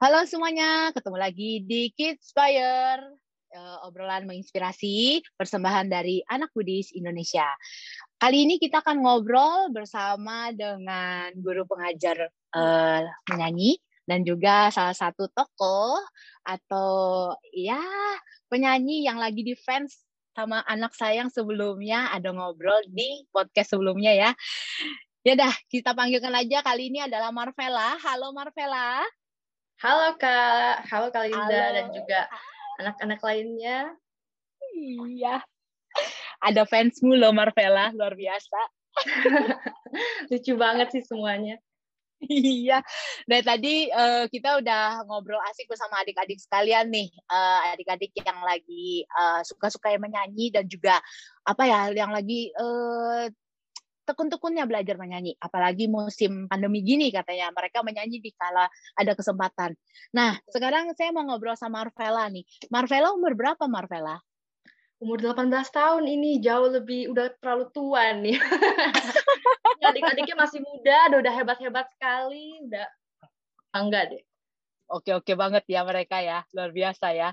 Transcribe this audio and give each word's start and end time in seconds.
Halo 0.00 0.24
semuanya, 0.24 0.88
ketemu 0.96 1.18
lagi 1.20 1.60
di 1.60 1.92
Kids 1.92 2.32
Fire, 2.32 3.04
uh, 3.52 3.84
obrolan 3.84 4.24
menginspirasi 4.24 5.20
persembahan 5.36 5.92
dari 5.92 6.24
anak 6.24 6.56
Buddhis 6.56 6.88
Indonesia. 6.96 7.44
Kali 8.16 8.48
ini 8.48 8.56
kita 8.56 8.80
akan 8.80 9.04
ngobrol 9.04 9.68
bersama 9.68 10.56
dengan 10.56 11.28
guru 11.36 11.68
pengajar 11.68 12.32
uh, 12.32 13.04
menyanyi 13.28 13.76
dan 14.08 14.24
juga 14.24 14.72
salah 14.72 14.96
satu 14.96 15.28
tokoh 15.36 16.00
atau 16.48 17.36
ya 17.52 17.84
penyanyi 18.48 19.04
yang 19.04 19.20
lagi 19.20 19.44
di 19.44 19.52
fans 19.52 20.00
sama 20.32 20.64
anak 20.64 20.96
sayang 20.96 21.28
sebelumnya 21.28 22.08
ada 22.08 22.32
ngobrol 22.32 22.80
di 22.88 23.28
podcast 23.28 23.76
sebelumnya 23.76 24.16
ya. 24.16 24.30
Ya 25.28 25.36
dah, 25.36 25.52
kita 25.68 25.92
panggilkan 25.92 26.32
aja 26.32 26.64
kali 26.64 26.88
ini 26.88 27.04
adalah 27.04 27.28
Marvela. 27.28 28.00
Halo 28.00 28.32
Marvela. 28.32 29.04
Halo 29.80 30.12
Kak, 30.20 30.84
halo 30.92 31.08
Kak 31.08 31.24
Linda 31.24 31.40
halo. 31.56 31.72
dan 31.72 31.86
juga 31.96 32.20
anak-anak 32.84 33.20
lainnya. 33.24 33.78
Iya. 34.76 35.40
Ada 36.44 36.68
fansmu 36.68 37.16
loh 37.16 37.32
Marvela, 37.32 37.88
luar 37.96 38.12
biasa. 38.12 38.60
Lucu 40.28 40.52
banget 40.60 40.92
sih 40.92 41.00
semuanya. 41.00 41.56
Iya, 42.28 42.84
dari 43.24 43.40
tadi 43.40 43.74
uh, 43.88 44.28
kita 44.28 44.60
udah 44.60 45.08
ngobrol 45.08 45.40
asik 45.48 45.64
bersama 45.64 46.04
adik-adik 46.04 46.36
sekalian 46.36 46.92
nih, 46.92 47.08
uh, 47.32 47.72
adik-adik 47.72 48.12
yang 48.20 48.36
lagi 48.44 49.08
uh, 49.16 49.40
suka-suka 49.40 49.96
menyanyi 49.96 50.52
dan 50.52 50.68
juga 50.68 51.00
apa 51.48 51.64
ya, 51.64 51.88
yang 51.96 52.12
lagi 52.12 52.52
uh, 52.52 53.32
tekun-tekunnya 54.10 54.66
belajar 54.66 54.98
menyanyi. 54.98 55.38
Apalagi 55.38 55.86
musim 55.86 56.50
pandemi 56.50 56.82
gini 56.82 57.14
katanya 57.14 57.54
mereka 57.54 57.86
menyanyi 57.86 58.18
di 58.18 58.34
kala 58.34 58.66
ada 58.98 59.12
kesempatan. 59.14 59.78
Nah, 60.10 60.34
sekarang 60.50 60.90
saya 60.98 61.14
mau 61.14 61.22
ngobrol 61.22 61.54
sama 61.54 61.86
Marvela 61.86 62.26
nih. 62.26 62.42
Marvela 62.66 63.14
umur 63.14 63.38
berapa 63.38 63.70
Marvela? 63.70 64.18
Umur 65.00 65.16
18 65.16 65.48
tahun 65.72 66.04
ini 66.04 66.44
jauh 66.44 66.68
lebih 66.68 67.14
udah 67.14 67.32
terlalu 67.40 67.72
tua 67.72 68.12
nih. 68.18 68.36
Adik-adiknya 69.88 70.36
masih 70.36 70.60
muda, 70.60 71.08
udah 71.16 71.32
hebat-hebat 71.32 71.86
sekali, 71.96 72.60
udah 72.68 72.84
enggak 73.72 74.12
deh. 74.12 74.22
Oke 74.90 75.14
oke 75.14 75.32
banget 75.38 75.64
ya 75.70 75.86
mereka 75.86 76.18
ya, 76.20 76.44
luar 76.52 76.74
biasa 76.74 77.14
ya. 77.14 77.30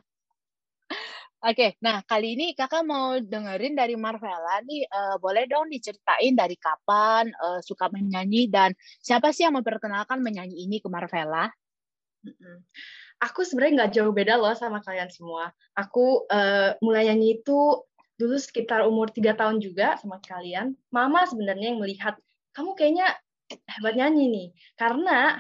Oke, 1.38 1.78
nah 1.86 2.02
kali 2.02 2.34
ini 2.34 2.58
kakak 2.58 2.82
mau 2.82 3.14
dengerin 3.22 3.78
dari 3.78 3.94
Marvela 3.94 4.58
nih, 4.66 4.90
uh, 4.90 5.22
boleh 5.22 5.46
dong 5.46 5.70
diceritain 5.70 6.34
dari 6.34 6.58
kapan 6.58 7.30
uh, 7.30 7.62
suka 7.62 7.94
menyanyi 7.94 8.50
dan 8.50 8.74
siapa 9.06 9.30
sih 9.30 9.46
yang 9.46 9.54
memperkenalkan 9.54 10.18
menyanyi 10.26 10.66
ini 10.66 10.82
ke 10.82 10.90
Marvela? 10.90 11.46
Aku 13.22 13.46
sebenarnya 13.46 13.86
nggak 13.86 13.94
jauh 14.02 14.10
beda 14.10 14.34
loh 14.42 14.58
sama 14.58 14.82
kalian 14.82 15.14
semua. 15.14 15.54
Aku 15.78 16.26
uh, 16.26 16.74
mulai 16.82 17.14
nyanyi 17.14 17.38
itu 17.38 17.86
dulu 18.18 18.36
sekitar 18.42 18.82
umur 18.90 19.14
tiga 19.14 19.38
tahun 19.38 19.62
juga 19.62 19.94
sama 20.02 20.18
kalian. 20.26 20.74
Mama 20.90 21.30
sebenarnya 21.30 21.70
yang 21.70 21.78
melihat 21.78 22.18
kamu 22.58 22.74
kayaknya 22.74 23.14
hebat 23.48 23.94
nyanyi 23.94 24.26
nih, 24.28 24.48
karena 24.76 25.40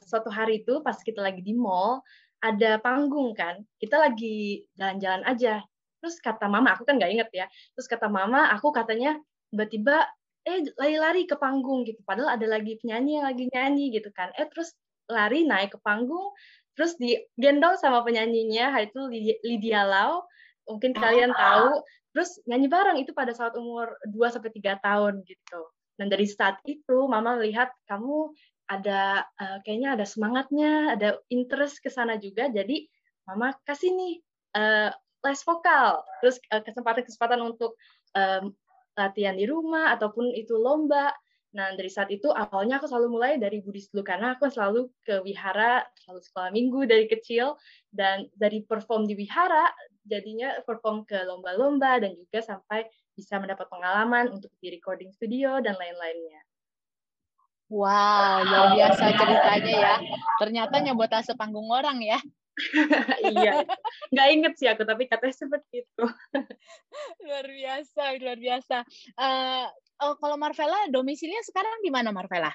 suatu 0.00 0.32
hari 0.32 0.64
itu 0.64 0.80
pas 0.80 0.96
kita 0.96 1.20
lagi 1.20 1.44
di 1.44 1.52
mall, 1.52 2.00
ada 2.42 2.82
panggung 2.82 3.32
kan, 3.38 3.62
kita 3.78 4.02
lagi 4.02 4.66
jalan-jalan 4.74 5.22
aja. 5.24 5.62
Terus 6.02 6.18
kata 6.18 6.50
mama, 6.50 6.74
aku 6.74 6.82
kan 6.82 6.98
nggak 6.98 7.12
inget 7.14 7.30
ya. 7.30 7.46
Terus 7.78 7.86
kata 7.86 8.10
mama, 8.10 8.50
aku 8.50 8.74
katanya 8.74 9.14
tiba-tiba 9.54 10.10
eh 10.42 10.66
lari-lari 10.74 11.30
ke 11.30 11.38
panggung 11.38 11.86
gitu. 11.86 12.02
Padahal 12.02 12.34
ada 12.34 12.46
lagi 12.50 12.74
penyanyi 12.82 13.22
yang 13.22 13.26
lagi 13.30 13.44
nyanyi 13.46 13.94
gitu 13.94 14.10
kan. 14.10 14.34
Eh 14.34 14.50
terus 14.50 14.74
lari 15.06 15.46
naik 15.46 15.74
ke 15.74 15.78
panggung, 15.86 16.34
terus 16.74 16.98
digendong 16.98 17.78
sama 17.78 18.02
penyanyinya, 18.02 18.74
itu 18.82 19.06
Lydia 19.46 19.86
Lau. 19.86 20.26
Mungkin 20.66 20.98
kalian 20.98 21.30
tahu. 21.30 21.78
Terus 22.12 22.42
nyanyi 22.44 22.66
bareng 22.66 22.98
itu 23.00 23.14
pada 23.14 23.30
saat 23.32 23.54
umur 23.54 23.94
2 24.10 24.34
sampai 24.34 24.50
3 24.50 24.82
tahun 24.82 25.22
gitu. 25.22 25.60
Dan 25.94 26.10
dari 26.10 26.26
saat 26.26 26.58
itu 26.66 27.06
mama 27.06 27.38
melihat 27.38 27.70
kamu 27.86 28.34
ada 28.68 29.26
uh, 29.38 29.58
kayaknya 29.66 29.98
ada 29.98 30.06
semangatnya, 30.06 30.72
ada 30.96 31.08
interest 31.28 31.82
ke 31.82 31.88
sana 31.90 32.16
juga. 32.16 32.48
Jadi 32.48 32.86
mama 33.28 33.54
kasih 33.66 33.92
nih 33.94 34.14
uh, 34.58 34.90
les 35.22 35.40
vokal, 35.46 36.02
terus 36.22 36.42
uh, 36.50 36.62
kesempatan-kesempatan 36.62 37.40
untuk 37.42 37.78
um, 38.18 38.50
latihan 38.98 39.38
di 39.38 39.46
rumah 39.46 39.94
ataupun 39.94 40.34
itu 40.34 40.58
lomba. 40.58 41.14
Nah, 41.52 41.76
dari 41.76 41.92
saat 41.92 42.08
itu 42.08 42.32
awalnya 42.32 42.80
aku 42.80 42.88
selalu 42.88 43.08
mulai 43.12 43.32
dari 43.36 43.60
Buddhis 43.60 43.92
dulu 43.92 44.08
karena 44.08 44.32
aku 44.32 44.48
selalu 44.48 44.88
ke 45.04 45.20
wihara, 45.20 45.84
selalu 46.00 46.20
sekolah 46.24 46.48
minggu 46.48 46.88
dari 46.88 47.04
kecil 47.04 47.60
dan 47.92 48.24
dari 48.40 48.64
perform 48.64 49.04
di 49.04 49.12
wihara 49.12 49.68
jadinya 50.08 50.58
perform 50.66 51.06
ke 51.06 51.14
lomba-lomba 51.22 52.02
dan 52.02 52.16
juga 52.16 52.42
sampai 52.42 52.88
bisa 53.12 53.38
mendapat 53.38 53.68
pengalaman 53.68 54.32
untuk 54.32 54.50
di 54.58 54.72
recording 54.72 55.12
studio 55.12 55.60
dan 55.62 55.76
lain-lainnya. 55.76 56.40
Wow, 57.72 58.44
luar 58.44 58.68
biasa 58.76 59.04
ceritanya 59.16 59.74
ya. 59.80 59.96
Ternyata 60.36 60.76
nyebut 60.84 61.08
sepanggung 61.24 61.72
orang 61.72 62.04
ya. 62.04 62.20
iya, 63.32 63.64
nggak 64.12 64.28
inget 64.28 64.52
sih 64.60 64.68
aku, 64.68 64.84
tapi 64.84 65.08
katanya 65.08 65.32
seperti 65.32 65.88
itu. 65.88 66.04
luar 67.24 67.46
biasa, 67.48 68.02
luar 68.20 68.36
biasa. 68.36 68.76
Uh, 69.16 69.64
oh, 70.04 70.20
kalau 70.20 70.36
Marvela, 70.36 70.84
domisilinya 70.92 71.40
sekarang 71.48 71.80
di 71.80 71.88
mana 71.88 72.12
Marvela? 72.12 72.52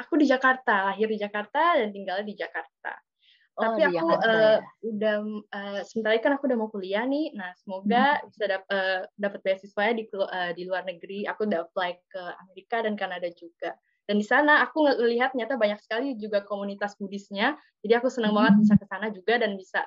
Aku 0.00 0.16
di 0.16 0.24
Jakarta, 0.24 0.88
lahir 0.88 1.12
di 1.12 1.20
Jakarta 1.20 1.76
dan 1.76 1.92
tinggal 1.92 2.24
di 2.24 2.32
Jakarta. 2.32 2.96
Oh, 3.60 3.60
tapi 3.60 3.88
aku 3.88 3.92
Jakarta, 3.92 4.24
uh, 4.24 4.56
ya. 4.56 4.88
udah 4.88 5.16
uh, 5.52 5.80
sementara 5.84 6.16
kan 6.20 6.32
aku 6.40 6.48
udah 6.48 6.58
mau 6.60 6.72
kuliah 6.72 7.04
nih. 7.04 7.36
Nah, 7.36 7.52
semoga 7.60 8.20
hmm. 8.20 8.32
bisa 8.32 8.44
dap, 8.48 8.64
uh, 8.72 9.04
dapat 9.20 9.40
beasiswa 9.44 9.84
di 9.92 10.04
uh, 10.16 10.52
di 10.56 10.62
luar 10.64 10.88
negeri. 10.88 11.28
Aku 11.28 11.44
udah 11.44 11.68
apply 11.68 11.92
ke 12.08 12.22
Amerika 12.40 12.80
dan 12.84 12.96
Kanada 12.96 13.28
juga. 13.36 13.76
Dan 14.06 14.22
di 14.22 14.26
sana 14.26 14.62
aku 14.62 14.86
melihat 14.86 15.34
ternyata 15.34 15.58
banyak 15.58 15.82
sekali 15.82 16.14
juga 16.14 16.46
komunitas 16.46 16.94
Buddhisnya. 16.94 17.58
Jadi 17.82 17.92
aku 17.98 18.06
senang 18.06 18.32
banget 18.32 18.62
bisa 18.62 18.74
ke 18.78 18.86
sana 18.86 19.10
juga 19.10 19.42
dan 19.42 19.58
bisa 19.58 19.82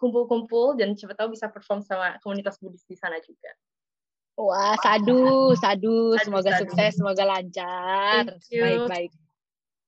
kumpul-kumpul 0.00 0.74
um, 0.74 0.78
dan 0.80 0.96
siapa 0.96 1.14
tahu 1.14 1.36
bisa 1.36 1.52
perform 1.52 1.84
sama 1.84 2.16
komunitas 2.24 2.56
Buddhis 2.60 2.84
di 2.88 2.96
sana 2.96 3.20
juga. 3.20 3.52
Wah, 4.34 4.74
sadu, 4.82 5.54
sadu, 5.54 6.18
semoga 6.18 6.58
sadu. 6.58 6.60
sukses, 6.66 6.98
semoga 6.98 7.22
lancar. 7.22 8.34
Baik-baik. 8.50 9.14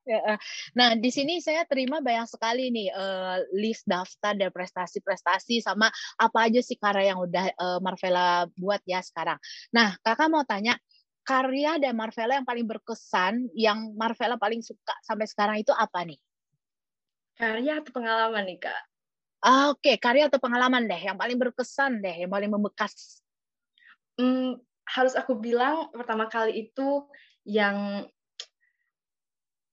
Eh. 0.06 0.38
nah, 0.78 0.94
di 0.94 1.10
sini 1.10 1.42
saya 1.42 1.66
terima 1.66 1.98
banyak 1.98 2.30
sekali 2.30 2.70
nih 2.70 2.94
uh, 2.94 3.42
list 3.58 3.90
daftar 3.90 4.38
dan 4.38 4.54
prestasi-prestasi 4.54 5.58
sama 5.58 5.90
apa 6.14 6.46
aja 6.46 6.62
sih 6.62 6.78
karya 6.78 7.10
yang 7.10 7.26
udah 7.26 7.50
uh, 7.58 7.78
Marvela 7.82 8.46
buat 8.54 8.78
ya 8.86 9.02
sekarang. 9.02 9.34
Nah, 9.74 9.98
kakak 10.06 10.30
mau 10.30 10.46
tanya, 10.46 10.78
karya 11.26 11.82
dan 11.82 11.98
Marvella 11.98 12.38
yang 12.38 12.46
paling 12.46 12.64
berkesan, 12.70 13.50
yang 13.58 13.98
Marvella 13.98 14.38
paling 14.38 14.62
suka 14.62 14.94
sampai 15.02 15.26
sekarang 15.26 15.58
itu 15.58 15.74
apa 15.74 16.06
nih? 16.06 16.16
Karya 17.36 17.82
atau 17.82 17.92
pengalaman 17.92 18.46
nih, 18.46 18.58
Kak? 18.62 18.82
Ah, 19.42 19.74
Oke, 19.74 19.92
okay. 19.92 19.96
karya 19.98 20.30
atau 20.30 20.40
pengalaman 20.40 20.86
deh, 20.86 21.02
yang 21.02 21.18
paling 21.18 21.36
berkesan 21.36 22.00
deh, 22.00 22.24
yang 22.24 22.30
paling 22.30 22.48
membekas. 22.48 23.20
Hmm, 24.16 24.56
harus 24.86 25.12
aku 25.18 25.36
bilang 25.36 25.90
pertama 25.92 26.30
kali 26.30 26.70
itu 26.70 27.04
yang 27.44 28.06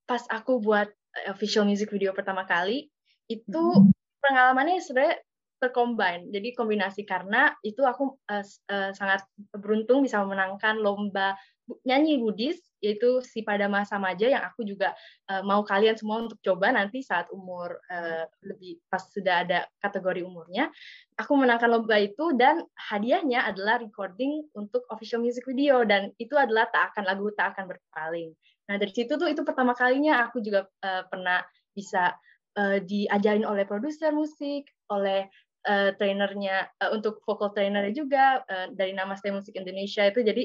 pas 0.03 0.25
aku 0.27 0.59
buat 0.59 0.91
official 1.31 1.63
music 1.63 1.93
video 1.93 2.11
pertama 2.11 2.43
kali, 2.43 2.91
itu 3.31 3.63
hmm. 3.63 3.93
pengalamannya 4.19 4.81
sebenarnya 4.83 5.21
tercombine. 5.63 6.27
Jadi 6.27 6.51
kombinasi 6.51 7.07
karena 7.07 7.55
itu 7.63 7.79
aku 7.87 8.19
uh, 8.27 8.43
uh, 8.43 8.91
sangat 8.91 9.23
beruntung 9.55 10.03
bisa 10.03 10.19
memenangkan 10.19 10.83
lomba 10.83 11.39
nyanyi 11.87 12.19
Buddhis 12.19 12.59
yaitu 12.83 13.23
si 13.23 13.47
pada 13.47 13.71
masa 13.71 13.95
maja 13.95 14.27
yang 14.27 14.43
aku 14.43 14.67
juga 14.67 14.91
uh, 15.31 15.39
mau 15.47 15.63
kalian 15.63 15.95
semua 15.95 16.27
untuk 16.27 16.35
coba 16.43 16.75
nanti 16.75 16.99
saat 16.99 17.31
umur 17.31 17.79
uh, 17.87 18.27
lebih 18.43 18.83
pas 18.91 18.99
sudah 18.99 19.47
ada 19.47 19.63
kategori 19.79 20.27
umurnya 20.27 20.67
aku 21.15 21.39
menangkan 21.39 21.71
lomba 21.71 21.95
itu 22.03 22.35
dan 22.35 22.59
hadiahnya 22.75 23.47
adalah 23.47 23.79
recording 23.79 24.43
untuk 24.51 24.83
official 24.91 25.23
music 25.23 25.47
video 25.47 25.87
dan 25.87 26.11
itu 26.19 26.35
adalah 26.35 26.67
tak 26.67 26.91
akan 26.91 27.07
lagu 27.07 27.31
tak 27.31 27.55
akan 27.55 27.71
berpaling 27.71 28.35
nah 28.67 28.75
dari 28.75 28.91
situ 28.91 29.15
tuh 29.15 29.31
itu 29.31 29.47
pertama 29.47 29.71
kalinya 29.71 30.27
aku 30.27 30.43
juga 30.43 30.67
uh, 30.83 31.07
pernah 31.07 31.39
bisa 31.71 32.11
uh, 32.59 32.83
diajarin 32.83 33.47
oleh 33.47 33.63
produser 33.63 34.11
musik 34.11 34.67
oleh 34.91 35.31
uh, 35.67 35.91
trainernya 35.97 36.69
uh, 36.79 36.91
untuk 36.95 37.19
vocal 37.23 37.51
trainernya 37.51 37.93
juga 37.95 38.43
uh, 38.45 38.67
dari 38.71 38.93
nama 38.95 39.15
Stay 39.17 39.33
Musik 39.33 39.55
Indonesia 39.55 40.05
itu 40.07 40.21
jadi 40.21 40.43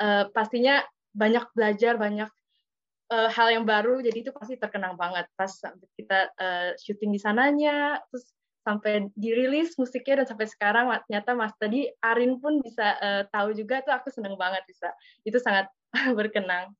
uh, 0.00 0.24
pastinya 0.32 0.82
banyak 1.14 1.46
belajar 1.54 1.94
banyak 1.96 2.30
uh, 3.12 3.28
hal 3.30 3.48
yang 3.54 3.64
baru 3.64 4.02
jadi 4.02 4.18
itu 4.26 4.30
pasti 4.34 4.58
terkenang 4.58 4.98
banget 4.98 5.30
pas 5.38 5.50
kita 5.94 6.32
uh, 6.36 6.70
syuting 6.80 7.14
di 7.14 7.20
sananya 7.20 8.02
terus 8.10 8.34
sampai 8.64 9.12
dirilis 9.12 9.76
musiknya 9.76 10.24
dan 10.24 10.26
sampai 10.32 10.48
sekarang 10.48 10.88
ternyata 11.04 11.36
Mas 11.36 11.52
tadi 11.60 11.84
Arin 12.00 12.40
pun 12.40 12.64
bisa 12.64 12.96
uh, 12.96 13.22
tahu 13.28 13.52
juga 13.52 13.84
tuh 13.84 13.92
aku 13.92 14.08
seneng 14.08 14.40
banget 14.40 14.64
bisa 14.64 14.88
itu 15.22 15.36
sangat 15.36 15.68
berkenang 16.18 16.72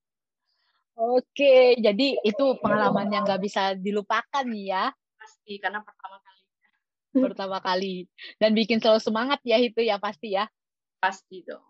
Oke, 0.95 1.75
jadi 1.75 2.23
itu 2.23 2.45
pengalaman 2.63 3.11
yang 3.11 3.27
nggak 3.27 3.43
bisa 3.43 3.75
dilupakan 3.75 4.47
ya. 4.55 4.95
Pasti, 5.19 5.59
karena 5.59 5.83
pertama 5.83 6.23
kali. 6.23 6.34
Pertama 7.31 7.63
kali. 7.63 8.11
Dan 8.37 8.53
bikin 8.53 8.83
selalu 8.83 9.01
semangat 9.01 9.41
ya 9.47 9.57
itu 9.63 9.81
ya 9.81 9.97
pasti 10.03 10.35
ya. 10.35 10.51
Pasti 10.99 11.47
dong. 11.47 11.65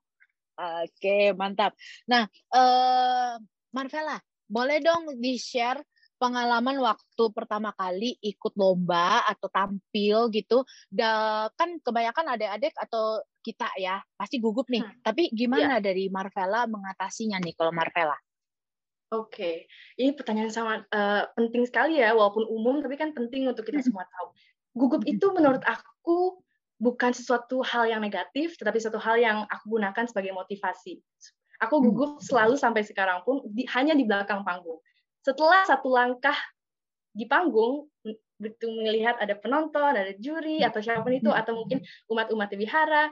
Oke, 0.55 1.35
mantap. 1.35 1.75
Nah, 2.06 2.31
eh, 2.31 3.35
Marvella, 3.75 4.23
boleh 4.46 4.79
dong 4.79 5.19
di-share 5.19 5.82
pengalaman 6.14 6.79
waktu 6.79 7.25
pertama 7.35 7.75
kali 7.75 8.17
ikut 8.23 8.55
lomba 8.55 9.26
atau 9.26 9.50
tampil 9.50 10.31
gitu. 10.31 10.62
Da, 10.87 11.44
kan 11.58 11.82
kebanyakan 11.82 12.38
adik-adik 12.38 12.75
atau 12.79 13.19
kita 13.43 13.67
ya 13.76 13.99
pasti 14.14 14.38
gugup 14.38 14.70
nih. 14.70 14.87
Hmm. 14.87 14.94
Tapi 15.02 15.35
gimana 15.35 15.82
yeah. 15.82 15.85
dari 15.85 16.06
Marvella 16.08 16.70
mengatasinya 16.70 17.43
nih 17.43 17.55
kalau 17.58 17.75
Marvella? 17.75 18.17
Oke, 19.14 19.70
ini 19.94 20.11
pertanyaan 20.11 20.50
sangat 20.50 20.81
uh, 20.90 21.31
penting 21.38 21.62
sekali 21.69 22.02
ya, 22.02 22.19
walaupun 22.19 22.50
umum, 22.50 22.82
tapi 22.82 22.99
kan 22.99 23.14
penting 23.14 23.47
untuk 23.47 23.62
kita 23.62 23.79
semua 23.85 24.02
tahu. 24.11 24.35
Gugup 24.75 25.06
itu 25.06 25.31
menurut 25.31 25.62
aku 25.62 26.43
bukan 26.82 27.15
sesuatu 27.15 27.62
hal 27.62 27.87
yang 27.87 28.03
negatif, 28.03 28.59
tetapi 28.59 28.82
suatu 28.82 28.99
hal 28.99 29.17
yang 29.17 29.47
aku 29.47 29.79
gunakan 29.79 30.05
sebagai 30.05 30.35
motivasi. 30.35 30.99
Aku 31.62 31.79
hmm. 31.79 31.85
gugup 31.91 32.11
selalu 32.19 32.59
sampai 32.59 32.82
sekarang 32.82 33.23
pun 33.23 33.41
di, 33.47 33.65
hanya 33.71 33.94
di 33.94 34.03
belakang 34.03 34.43
panggung. 34.43 34.82
Setelah 35.23 35.65
satu 35.65 35.94
langkah 35.94 36.37
di 37.15 37.25
panggung, 37.31 37.87
begitu 38.37 38.67
melihat 38.82 39.15
ada 39.23 39.38
penonton, 39.38 39.94
ada 39.94 40.12
juri, 40.19 40.61
hmm. 40.61 40.69
atau 40.69 40.82
siapa 40.82 41.06
pun 41.06 41.15
itu, 41.15 41.31
atau 41.31 41.55
mungkin 41.55 41.79
umat-umat 42.11 42.50
di 42.50 42.67
wihara, 42.67 43.09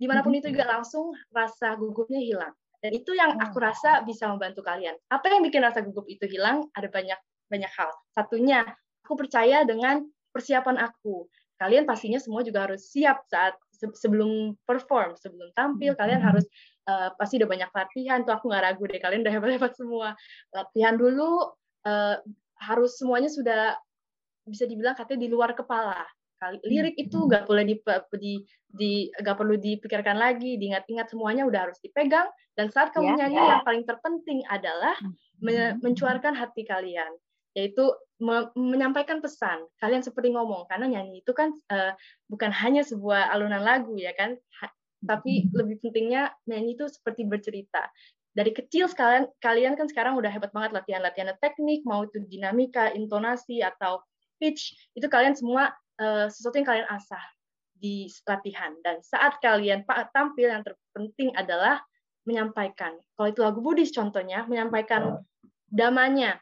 di 0.00 0.08
mana 0.08 0.24
pun 0.24 0.32
itu 0.34 0.48
juga 0.48 0.66
langsung 0.66 1.12
rasa 1.30 1.76
gugupnya 1.76 2.18
hilang. 2.18 2.50
Dan 2.82 2.90
itu 2.98 3.14
yang 3.14 3.38
aku 3.38 3.62
oh. 3.62 3.70
rasa 3.70 4.02
bisa 4.02 4.26
membantu 4.26 4.66
kalian. 4.66 4.98
Apa 5.06 5.30
yang 5.30 5.46
bikin 5.46 5.62
rasa 5.62 5.84
gugup 5.86 6.08
itu 6.10 6.26
hilang? 6.26 6.66
Ada 6.74 6.90
banyak 6.90 7.20
banyak 7.46 7.72
hal. 7.78 7.92
Satunya, 8.16 8.66
aku 9.06 9.14
percaya 9.14 9.62
dengan 9.62 10.02
persiapan 10.32 10.80
aku. 10.80 11.28
Kalian 11.60 11.86
pastinya 11.86 12.18
semua 12.18 12.42
juga 12.42 12.66
harus 12.66 12.90
siap 12.90 13.22
saat 13.30 13.54
sebelum 13.70 14.58
perform, 14.66 15.14
sebelum 15.14 15.54
tampil. 15.54 15.94
Kalian 15.94 16.18
hmm. 16.18 16.28
harus 16.32 16.44
uh, 16.90 17.14
pasti 17.14 17.38
udah 17.38 17.48
banyak 17.48 17.70
latihan. 17.70 18.26
Tuh 18.26 18.34
aku 18.34 18.50
nggak 18.50 18.64
ragu 18.66 18.82
deh. 18.90 18.98
Kalian 18.98 19.22
udah 19.22 19.34
hebat-hebat 19.38 19.72
semua. 19.78 20.18
Latihan 20.50 20.98
dulu. 20.98 21.54
Uh, 21.82 22.18
harus 22.62 22.94
semuanya 22.94 23.26
sudah 23.26 23.74
bisa 24.46 24.70
dibilang 24.70 24.94
katanya 24.94 25.26
di 25.26 25.30
luar 25.34 25.50
kepala 25.50 25.98
lirik 26.66 26.98
itu 26.98 27.14
nggak 27.14 27.46
boleh 27.46 27.62
di, 27.62 27.76
di, 28.18 28.32
di 28.66 28.92
gak 29.14 29.38
perlu 29.38 29.54
dipikirkan 29.54 30.18
lagi, 30.18 30.58
diingat-ingat 30.58 31.06
semuanya 31.06 31.46
udah 31.46 31.70
harus 31.70 31.78
dipegang. 31.78 32.26
Dan 32.58 32.68
saat 32.74 32.90
kamu 32.90 33.14
yeah. 33.14 33.18
nyanyi 33.24 33.38
yang 33.38 33.62
paling 33.62 33.84
terpenting 33.86 34.40
adalah 34.50 34.96
hmm. 34.98 35.14
me 35.40 35.78
mencuarkan 35.80 36.34
hati 36.34 36.66
kalian, 36.66 37.12
yaitu 37.52 37.92
me 38.22 38.48
menyampaikan 38.54 39.18
pesan. 39.18 39.66
Kalian 39.82 40.04
seperti 40.04 40.30
ngomong 40.32 40.70
karena 40.70 40.86
nyanyi 40.88 41.20
itu 41.20 41.32
kan 41.34 41.52
uh, 41.72 41.92
bukan 42.30 42.54
hanya 42.54 42.86
sebuah 42.86 43.32
alunan 43.34 43.60
lagu 43.60 43.94
ya 43.98 44.14
kan, 44.14 44.38
ha 44.62 44.66
tapi 45.02 45.46
hmm. 45.46 45.50
lebih 45.58 45.76
pentingnya 45.82 46.30
nyanyi 46.46 46.78
itu 46.78 46.86
seperti 46.86 47.26
bercerita. 47.26 47.90
Dari 48.32 48.54
kecil 48.54 48.88
sekalian 48.88 49.28
kalian 49.44 49.76
kan 49.76 49.90
sekarang 49.90 50.16
udah 50.16 50.30
hebat 50.32 50.54
banget 50.56 50.72
latihan-latihan 50.72 51.36
teknik, 51.42 51.84
mau 51.84 52.06
itu 52.06 52.22
dinamika, 52.24 52.88
intonasi 52.94 53.60
atau 53.60 54.00
pitch, 54.40 54.72
itu 54.96 55.04
kalian 55.10 55.36
semua 55.36 55.74
uh, 56.00 56.30
sesuatu 56.32 56.56
yang 56.56 56.68
kalian 56.68 56.88
asah 56.88 57.20
di 57.82 58.06
latihan 58.30 58.72
dan 58.86 59.02
saat 59.02 59.42
kalian 59.42 59.82
tampil 60.14 60.46
yang 60.48 60.62
terpenting 60.62 61.34
adalah 61.34 61.82
menyampaikan. 62.22 62.94
Kalau 63.18 63.28
itu 63.28 63.42
lagu 63.42 63.58
Buddhis 63.58 63.90
contohnya, 63.90 64.46
menyampaikan 64.46 65.20
damanya. 65.66 66.38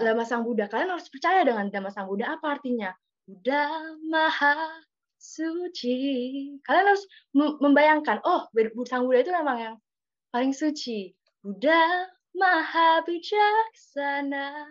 Dhamma 0.00 0.24
Sang 0.24 0.42
Buddha. 0.42 0.66
Kalian 0.66 0.94
harus 0.94 1.08
percaya 1.08 1.44
dengan 1.44 1.68
Dhamma 1.68 1.90
Sang 1.90 2.06
Buddha. 2.06 2.36
Apa 2.36 2.58
artinya? 2.58 2.90
Buddha 3.24 3.94
Maha 4.06 4.80
Suci. 5.20 5.98
Kalian 6.64 6.86
harus 6.88 7.04
membayangkan, 7.36 8.24
oh, 8.24 8.48
Sang 8.88 9.04
Buddha 9.04 9.20
itu 9.20 9.32
memang 9.34 9.58
yang 9.60 9.76
paling 10.32 10.56
suci. 10.56 11.12
Buddha 11.44 12.08
Maha 12.34 13.04
Bijaksana. 13.04 14.64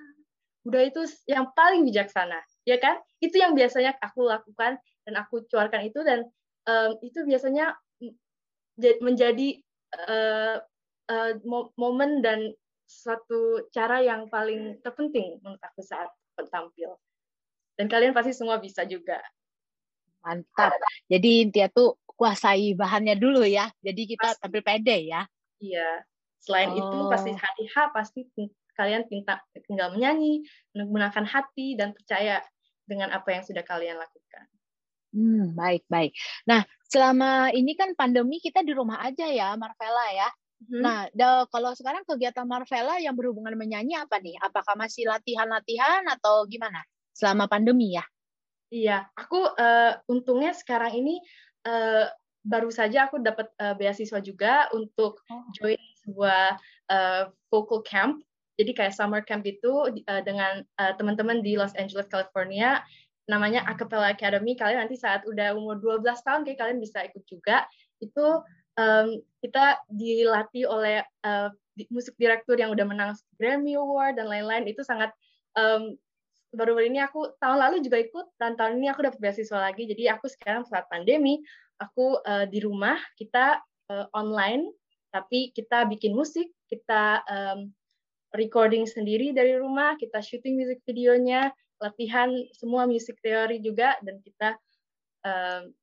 Buddha 0.63 0.81
itu 0.85 1.01
yang 1.25 1.49
paling 1.55 1.87
bijaksana 1.87 2.39
ya 2.67 2.77
kan? 2.77 2.99
Itu 3.17 3.39
yang 3.39 3.55
biasanya 3.55 3.97
aku 3.97 4.27
lakukan 4.27 4.77
dan 4.77 5.13
aku 5.17 5.47
keluarkan 5.49 5.89
itu 5.89 6.05
dan 6.05 6.27
um, 6.69 6.91
itu 7.01 7.25
biasanya 7.25 7.73
menjadi 9.01 9.59
uh, 10.07 10.61
uh, 11.09 11.31
momen 11.73 12.21
dan 12.21 12.53
suatu 12.89 13.69
cara 13.69 14.01
yang 14.01 14.25
paling 14.33 14.81
terpenting 14.81 15.37
menurut 15.45 15.61
aku 15.61 15.85
saat 15.85 16.09
tampil. 16.49 16.97
Dan 17.77 17.85
kalian 17.85 18.15
pasti 18.17 18.33
semua 18.33 18.57
bisa 18.57 18.81
juga. 18.89 19.21
Mantap. 20.25 20.73
Jadi 21.05 21.47
intinya 21.47 21.69
tuh 21.69 21.95
kuasai 22.17 22.73
bahannya 22.75 23.15
dulu 23.15 23.45
ya. 23.45 23.69
Jadi 23.79 24.15
kita 24.15 24.33
pasti. 24.33 24.41
tampil 24.41 24.61
pede 24.65 24.97
ya. 25.07 25.21
Iya. 25.61 26.03
Selain 26.39 26.71
oh. 26.73 26.79
itu 26.79 26.97
pasti 27.11 27.31
hati 27.35 27.65
H 27.67 27.75
pasti 27.91 28.19
kalian 28.79 29.03
tinggal 29.67 29.91
menyanyi, 29.91 30.47
menggunakan 30.71 31.27
hati 31.27 31.75
dan 31.75 31.91
percaya 31.91 32.39
dengan 32.87 33.11
apa 33.11 33.35
yang 33.35 33.43
sudah 33.43 33.63
kalian 33.63 33.99
lakukan. 33.99 34.47
Hmm, 35.11 35.51
baik, 35.57 35.83
baik. 35.91 36.15
Nah, 36.47 36.63
selama 36.87 37.51
ini 37.51 37.75
kan 37.75 37.91
pandemi 37.97 38.39
kita 38.39 38.63
di 38.63 38.71
rumah 38.71 39.03
aja 39.03 39.27
ya, 39.27 39.57
Marvella 39.59 40.07
ya. 40.15 40.29
Hmm. 40.59 40.83
Nah, 40.83 40.99
da, 41.15 41.47
kalau 41.47 41.71
sekarang 41.71 42.03
kegiatan 42.03 42.43
Marvella 42.43 42.99
yang 42.99 43.15
berhubungan 43.15 43.55
menyanyi 43.55 43.95
apa 43.95 44.19
nih? 44.19 44.35
Apakah 44.43 44.75
masih 44.75 45.07
latihan-latihan 45.07 46.03
atau 46.11 46.43
gimana 46.51 46.83
selama 47.15 47.47
pandemi 47.47 47.95
ya? 47.95 48.03
Iya, 48.69 49.07
aku 49.15 49.39
uh, 49.55 49.97
untungnya 50.11 50.53
sekarang 50.53 50.93
ini 50.99 51.17
uh, 51.65 52.11
baru 52.43 52.69
saja 52.69 53.09
aku 53.09 53.23
dapat 53.23 53.49
uh, 53.57 53.73
beasiswa 53.73 54.19
juga 54.21 54.69
untuk 54.75 55.23
oh. 55.31 55.47
join 55.57 55.79
sebuah 56.05 56.59
uh, 56.91 57.23
vocal 57.49 57.81
camp 57.81 58.21
jadi 58.59 58.75
kayak 58.75 58.91
summer 58.91 59.23
camp 59.23 59.47
itu 59.47 59.71
uh, 59.87 60.21
dengan 60.27 60.67
uh, 60.75 60.93
teman-teman 60.99 61.39
di 61.39 61.55
Los 61.55 61.71
Angeles, 61.79 62.11
California, 62.11 62.83
namanya 63.31 63.63
Acapella 63.63 64.11
Academy. 64.11 64.59
Kalian 64.59 64.83
nanti 64.83 64.99
saat 64.99 65.23
udah 65.23 65.55
umur 65.55 65.79
12 65.79 66.03
tahun 66.27 66.43
kayak 66.43 66.59
kalian 66.59 66.83
bisa 66.83 67.07
ikut 67.07 67.23
juga. 67.23 67.63
Itu 68.03 68.43
um, 68.79 69.19
kita 69.43 69.83
dilatih 69.91 70.63
oleh 70.71 71.03
uh, 71.27 71.51
musik 71.91 72.15
direktur 72.15 72.55
yang 72.55 72.71
udah 72.71 72.87
menang 72.87 73.11
Grammy 73.35 73.75
Award 73.75 74.15
dan 74.15 74.31
lain-lain. 74.31 74.67
Itu 74.71 74.87
sangat 74.87 75.11
um, 75.59 75.99
baru-baru 76.55 76.87
ini 76.87 77.03
aku 77.03 77.35
tahun 77.43 77.59
lalu 77.59 77.83
juga 77.83 77.99
ikut 77.99 78.25
dan 78.39 78.55
tahun 78.55 78.79
ini 78.79 78.87
aku 78.95 79.03
dapat 79.03 79.19
beasiswa 79.19 79.59
lagi. 79.59 79.83
Jadi 79.83 80.07
aku 80.07 80.31
sekarang 80.31 80.63
saat 80.63 80.87
pandemi 80.87 81.43
aku 81.79 82.19
uh, 82.23 82.47
di 82.47 82.63
rumah 82.63 82.99
kita 83.19 83.59
uh, 83.91 84.07
online 84.15 84.71
tapi 85.09 85.49
kita 85.53 85.89
bikin 85.89 86.13
musik, 86.13 86.53
kita 86.69 87.25
um, 87.25 87.73
recording 88.37 88.85
sendiri 88.85 89.33
dari 89.33 89.57
rumah, 89.57 89.97
kita 89.97 90.21
syuting 90.21 90.53
music 90.53 90.85
videonya, 90.85 91.49
latihan 91.81 92.29
semua 92.53 92.85
music 92.85 93.17
teori 93.25 93.57
juga, 93.57 93.97
dan 94.05 94.21
kita 94.21 94.49
um, 95.25 95.73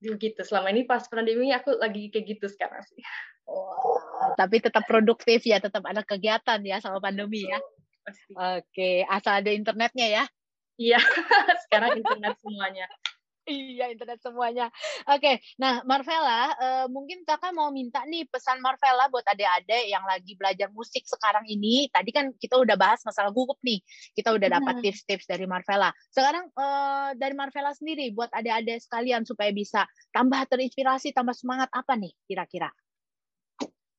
gitu. 0.00 0.40
Selama 0.42 0.72
ini 0.72 0.88
pas 0.88 1.04
pandemi 1.06 1.52
aku 1.52 1.76
lagi 1.76 2.08
kayak 2.08 2.36
gitu 2.36 2.46
sekarang 2.48 2.80
sih. 2.88 3.04
Wow, 3.44 4.34
tapi 4.38 4.62
tetap 4.62 4.86
produktif 4.86 5.42
ya, 5.44 5.58
tetap 5.58 5.82
ada 5.84 6.00
kegiatan 6.06 6.60
ya 6.62 6.78
sama 6.78 7.02
pandemi 7.02 7.44
ya. 7.44 7.58
Oke, 8.58 9.04
asal 9.06 9.44
ada 9.44 9.50
internetnya 9.52 10.06
ya. 10.08 10.24
Iya, 10.80 10.98
sekarang 11.68 12.00
internet 12.00 12.40
semuanya. 12.40 12.86
Iya, 13.48 13.88
internet 13.88 14.20
semuanya. 14.20 14.68
Oke, 15.08 15.40
nah 15.56 15.80
Marvella, 15.88 16.52
uh, 16.60 16.86
mungkin 16.92 17.24
kakak 17.24 17.56
mau 17.56 17.72
minta 17.72 18.04
nih 18.04 18.28
pesan 18.28 18.60
Marvella 18.60 19.08
buat 19.08 19.24
adik-adik 19.24 19.88
yang 19.88 20.04
lagi 20.04 20.36
belajar 20.36 20.68
musik 20.70 21.08
sekarang 21.08 21.48
ini. 21.48 21.88
Tadi 21.88 22.10
kan 22.12 22.36
kita 22.36 22.60
udah 22.60 22.76
bahas 22.76 23.00
masalah 23.02 23.32
gugup 23.32 23.56
nih, 23.64 23.80
kita 24.12 24.36
udah 24.36 24.60
dapat 24.60 24.78
hmm. 24.78 24.82
tips-tips 24.84 25.24
dari 25.24 25.48
Marvella. 25.48 25.88
Sekarang 26.12 26.52
uh, 26.52 27.16
dari 27.16 27.32
Marvella 27.32 27.72
sendiri, 27.72 28.12
buat 28.12 28.28
adik-adik 28.30 28.84
sekalian 28.84 29.24
supaya 29.24 29.50
bisa 29.56 29.88
tambah 30.12 30.44
terinspirasi, 30.44 31.16
tambah 31.16 31.32
semangat 31.32 31.72
apa 31.72 31.96
nih 31.96 32.12
kira-kira? 32.28 32.68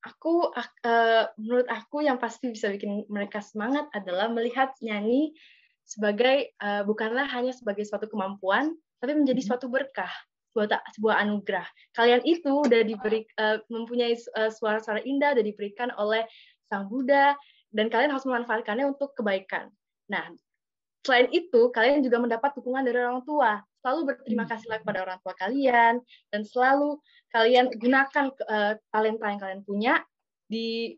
Aku, 0.02 0.54
uh, 0.54 1.24
menurut 1.38 1.66
aku 1.66 2.02
yang 2.02 2.18
pasti 2.18 2.50
bisa 2.50 2.70
bikin 2.70 3.06
mereka 3.10 3.42
semangat 3.42 3.90
adalah 3.94 4.30
melihat 4.30 4.74
nyanyi 4.82 5.34
sebagai 5.82 6.54
uh, 6.62 6.86
bukanlah 6.86 7.26
hanya 7.30 7.50
sebagai 7.54 7.86
suatu 7.86 8.06
kemampuan, 8.06 8.74
tapi 9.02 9.18
menjadi 9.18 9.42
suatu 9.42 9.66
berkah 9.66 10.10
sebuah 10.54 10.78
sebuah 10.94 11.16
anugerah. 11.26 11.66
Kalian 11.96 12.22
itu 12.22 12.62
udah 12.62 12.86
diberi 12.86 13.26
uh, 13.42 13.58
mempunyai 13.66 14.14
uh, 14.38 14.52
suara-suara 14.52 15.02
indah 15.02 15.34
udah 15.34 15.42
diberikan 15.44 15.90
oleh 15.98 16.22
Sang 16.70 16.86
Buddha 16.86 17.34
dan 17.74 17.90
kalian 17.90 18.14
harus 18.14 18.28
memanfaatkannya 18.28 18.86
untuk 18.86 19.16
kebaikan. 19.18 19.72
Nah, 20.12 20.28
selain 21.02 21.32
itu 21.34 21.72
kalian 21.72 22.04
juga 22.04 22.22
mendapat 22.22 22.54
dukungan 22.54 22.84
dari 22.86 23.00
orang 23.00 23.24
tua. 23.26 23.58
Selalu 23.82 24.14
berterima 24.14 24.46
kasihlah 24.46 24.78
kepada 24.78 25.02
orang 25.02 25.18
tua 25.26 25.34
kalian 25.34 25.94
dan 26.30 26.40
selalu 26.46 27.00
kalian 27.34 27.66
gunakan 27.74 28.30
uh, 28.46 28.78
talenta 28.94 29.26
yang 29.26 29.40
kalian 29.42 29.62
punya 29.66 29.94
di 30.46 30.94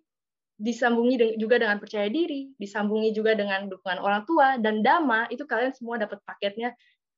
disambungi 0.55 1.35
juga 1.35 1.59
dengan 1.59 1.83
percaya 1.83 2.07
diri, 2.07 2.55
disambungi 2.59 3.11
juga 3.11 3.35
dengan 3.35 3.67
dukungan 3.67 3.99
orang 3.99 4.23
tua 4.23 4.55
dan 4.61 4.87
dama 4.87 5.27
itu 5.31 5.43
kalian 5.49 5.75
semua 5.75 5.99
dapat 5.99 6.23
paketnya 6.23 6.77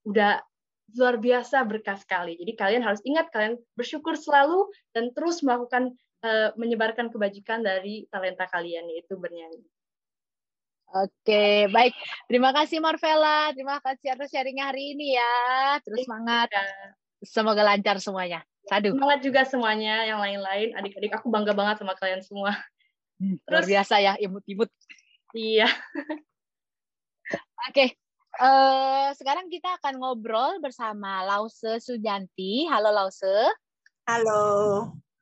udah 0.09 0.41
luar 0.95 1.19
biasa 1.19 1.67
berkah 1.67 1.99
sekali. 1.99 2.39
Jadi 2.39 2.53
kalian 2.55 2.83
harus 2.87 3.03
ingat 3.03 3.33
kalian 3.35 3.59
bersyukur 3.75 4.15
selalu 4.15 4.71
dan 4.95 5.11
terus 5.11 5.43
melakukan 5.43 5.97
uh, 6.23 6.55
menyebarkan 6.55 7.11
kebajikan 7.11 7.67
dari 7.67 8.07
talenta 8.13 8.47
kalian 8.47 8.87
yaitu 8.93 9.19
bernyanyi. 9.19 9.67
Oke, 10.95 11.67
baik. 11.75 11.99
Terima 12.31 12.55
kasih 12.55 12.79
Marvella. 12.79 13.51
Terima 13.51 13.83
kasih 13.83 14.15
atas 14.15 14.31
sharingnya 14.31 14.71
hari 14.71 14.95
ini 14.95 15.19
ya. 15.19 15.83
Terus 15.83 16.07
semangat. 16.07 16.49
Semoga 17.27 17.67
lancar 17.67 17.99
semuanya. 17.99 18.47
Sadu. 18.71 18.95
Semangat 18.95 19.21
juga 19.23 19.43
semuanya 19.43 20.07
yang 20.07 20.23
lain-lain. 20.23 20.79
Adik-adik, 20.79 21.19
aku 21.19 21.27
bangga 21.27 21.55
banget 21.59 21.83
sama 21.83 21.99
kalian 21.99 22.23
semua. 22.23 22.55
Hmm, 23.19 23.35
Terus, 23.43 23.51
luar 23.51 23.67
biasa 23.67 23.95
ya, 23.99 24.13
imut-imut. 24.21 24.71
Iya. 25.35 25.67
Oke, 27.67 27.99
uh, 28.41 29.09
sekarang 29.17 29.49
kita 29.49 29.81
akan 29.81 30.01
ngobrol 30.01 30.61
bersama 30.61 31.25
Lause 31.25 31.81
Sujanti. 31.81 32.69
Halo 32.69 32.93
Lause. 32.93 33.53
Halo. 34.07 34.43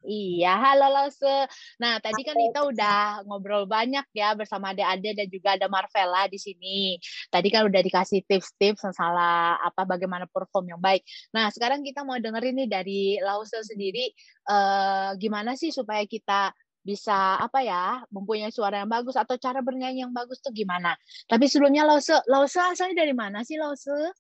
Iya, 0.05 0.61
halo 0.61 0.93
Lause. 0.93 1.49
Nah, 1.81 1.97
tadi 1.97 2.21
kan 2.29 2.37
kita 2.37 2.61
udah 2.69 3.25
ngobrol 3.25 3.65
banyak 3.65 4.05
ya 4.13 4.37
bersama 4.37 4.77
Ade-Ade 4.77 5.17
dan 5.17 5.29
juga 5.33 5.57
ada 5.57 5.65
Marvella 5.73 6.29
di 6.29 6.37
sini. 6.37 7.01
Tadi 7.33 7.49
kan 7.49 7.65
udah 7.65 7.81
dikasih 7.81 8.21
tips-tips 8.29 8.85
masalah 8.85 9.57
apa 9.65 9.89
bagaimana 9.89 10.29
perform 10.29 10.77
yang 10.77 10.81
baik. 10.85 11.01
Nah, 11.33 11.49
sekarang 11.49 11.81
kita 11.81 12.05
mau 12.05 12.21
dengerin 12.21 12.65
nih 12.65 12.69
dari 12.69 13.03
Lause 13.17 13.65
sendiri 13.65 14.13
eh, 14.45 15.11
gimana 15.17 15.57
sih 15.57 15.73
supaya 15.73 16.05
kita 16.05 16.53
bisa 16.85 17.41
apa 17.41 17.65
ya 17.65 18.05
mempunyai 18.13 18.53
suara 18.53 18.85
yang 18.85 18.93
bagus 18.93 19.17
atau 19.17 19.41
cara 19.41 19.65
bernyanyi 19.65 20.05
yang 20.05 20.13
bagus 20.13 20.39
tuh 20.45 20.53
gimana? 20.53 20.93
Tapi 21.27 21.49
sebelumnya 21.49 21.89
Lause, 21.89 22.21
Lause 22.29 22.61
asalnya 22.61 23.03
dari 23.03 23.17
mana 23.17 23.41
sih 23.41 23.57
Lause? 23.57 24.13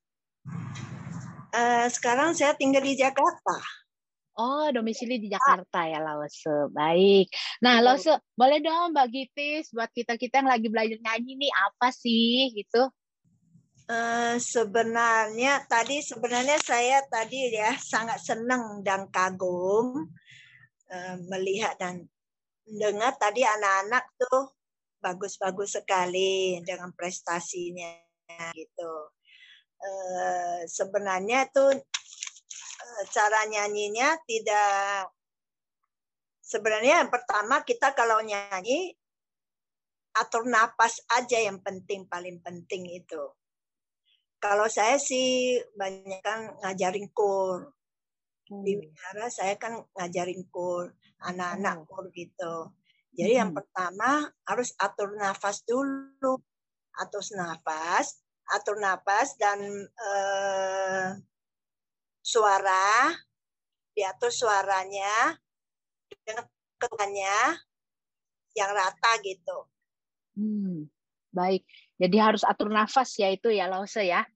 Uh, 1.54 1.86
sekarang 1.92 2.32
saya 2.32 2.56
tinggal 2.56 2.82
di 2.82 2.96
Jakarta. 2.96 3.60
Oh, 4.34 4.66
domisili 4.74 5.22
di 5.22 5.30
Jakarta 5.30 5.86
ya, 5.86 6.02
Lause. 6.02 6.66
Baik. 6.74 7.30
Nah, 7.62 7.78
iya. 7.78 7.86
Lause, 7.86 8.18
boleh 8.34 8.58
dong 8.58 8.90
bagi 8.90 9.30
tips 9.30 9.70
buat 9.70 9.86
kita-kita 9.94 10.42
yang 10.42 10.50
lagi 10.50 10.66
belajar 10.66 10.98
nyanyi 10.98 11.38
nih, 11.38 11.52
apa 11.54 11.94
sih 11.94 12.50
gitu? 12.50 12.90
Uh, 13.84 14.40
sebenarnya 14.40 15.60
tadi 15.68 16.00
sebenarnya 16.00 16.56
saya 16.64 17.04
tadi 17.04 17.52
ya 17.52 17.76
sangat 17.76 18.16
senang 18.16 18.80
dan 18.80 19.12
kagum 19.12 20.08
uh, 20.88 21.16
melihat 21.28 21.76
dan 21.76 22.08
dengar 22.64 23.16
tadi 23.20 23.44
anak-anak 23.44 24.04
tuh 24.16 24.56
bagus-bagus 25.00 25.80
sekali 25.80 26.60
dengan 26.64 26.90
prestasinya 26.96 27.92
gitu. 28.56 28.94
Uh, 29.84 30.64
sebenarnya 30.64 31.44
tuh 31.52 31.76
cara 33.12 33.44
nyanyinya 33.44 34.16
tidak 34.24 35.12
sebenarnya 36.40 37.04
yang 37.04 37.10
pertama 37.12 37.60
kita 37.64 37.92
kalau 37.92 38.20
nyanyi 38.24 38.96
atur 40.14 40.46
napas 40.46 41.02
aja 41.10 41.42
yang 41.42 41.58
penting 41.60 42.06
paling 42.06 42.38
penting 42.40 42.86
itu. 42.86 43.34
Kalau 44.38 44.68
saya 44.68 45.00
sih 45.00 45.56
banyak 45.74 46.20
kan 46.20 46.54
ngajarin 46.62 47.08
kur. 47.10 47.72
Di 48.44 48.72
hmm. 48.76 48.80
wihara 48.84 49.26
saya 49.32 49.56
kan 49.56 49.80
ngajarin 49.96 50.44
kur, 50.52 50.92
anak-anak 51.24 51.84
oh. 51.84 51.86
kur 51.88 52.04
gitu. 52.12 52.72
Jadi 53.14 53.32
hmm. 53.32 53.40
yang 53.40 53.50
pertama 53.56 54.28
harus 54.44 54.76
atur 54.76 55.16
nafas 55.16 55.64
dulu. 55.64 56.40
Atur 56.94 57.24
nafas, 57.34 58.22
atur 58.54 58.78
nafas 58.78 59.34
dan 59.34 59.58
eh, 59.88 61.08
suara, 62.22 63.10
diatur 63.94 64.30
suaranya 64.30 65.34
dengan 66.22 66.46
ketukannya 66.78 67.36
yang 68.54 68.70
rata 68.70 69.12
gitu. 69.26 69.58
Hmm, 70.34 70.86
baik. 71.34 71.66
Jadi 71.98 72.16
harus 72.18 72.42
atur 72.42 72.70
nafas 72.70 73.10
ya 73.18 73.30
itu 73.30 73.50
ya 73.50 73.70
Lause 73.70 74.02
ya. 74.02 74.26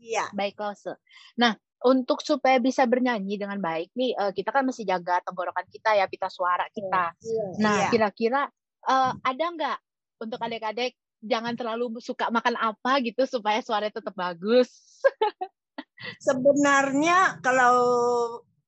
Iya. 0.00 0.32
Baik 0.32 0.56
Lause. 0.60 0.96
Nah, 1.38 1.56
untuk 1.82 2.22
supaya 2.22 2.62
bisa 2.62 2.86
bernyanyi 2.86 3.38
dengan 3.38 3.58
baik 3.58 3.90
nih 3.98 4.14
uh, 4.14 4.30
kita 4.30 4.54
kan 4.54 4.62
mesti 4.62 4.86
jaga 4.86 5.18
tenggorokan 5.26 5.66
kita 5.66 5.98
ya 5.98 6.06
pita 6.06 6.30
suara 6.30 6.66
kita. 6.70 7.14
Iya. 7.18 7.44
Nah, 7.58 7.76
iya. 7.82 7.88
kira-kira 7.90 8.46
uh, 8.86 9.12
ada 9.18 9.44
nggak 9.50 9.78
untuk 10.22 10.38
adik-adik 10.38 10.94
jangan 11.22 11.54
terlalu 11.54 12.02
suka 12.02 12.30
makan 12.34 12.58
apa 12.58 12.98
gitu 13.02 13.22
supaya 13.26 13.62
suara 13.62 13.90
tetap 13.90 14.14
bagus. 14.14 14.70
Sebenarnya 16.26 17.38
kalau 17.38 17.78